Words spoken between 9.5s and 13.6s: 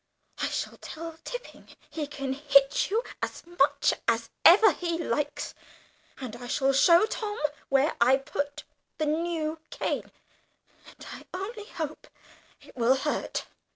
cane and I only hope it will hurt!"